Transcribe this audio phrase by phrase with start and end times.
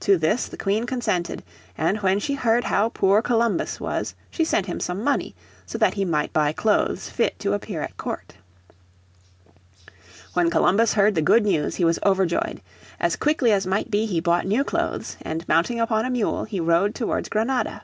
[0.00, 1.42] To this the Queen consented,
[1.76, 5.34] and when she heard how poor Columbus was she sent him some money,
[5.66, 8.36] so that he might buy clothes fit to appear at court.
[10.32, 12.62] When Columbus heard the good news he was overjoyed.
[12.98, 16.58] As quickly as might be he bought new clothes, and mounting upon a mule he
[16.58, 17.82] rode towards Granada.